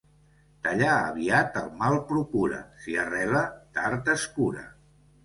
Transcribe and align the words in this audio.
Tallar 0.67 0.93
aviat 1.09 1.59
el 1.61 1.67
mal 1.81 1.97
procura, 2.11 2.63
si 2.85 2.97
arrela, 3.03 3.43
tard 3.77 4.11
es 4.15 4.25
cura. 4.39 4.65